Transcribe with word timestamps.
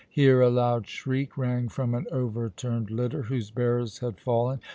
Here 0.09 0.41
a 0.41 0.49
loud 0.49 0.87
shriek 0.87 1.37
rang 1.37 1.69
from 1.69 1.93
an 1.93 2.07
overturned 2.11 2.89
litter, 2.89 3.21
whose 3.21 3.51
bearers 3.51 3.99
had 3.99 4.19
fallen. 4.19 4.59